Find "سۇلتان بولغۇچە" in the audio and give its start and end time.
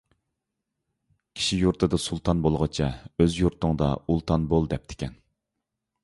2.05-2.87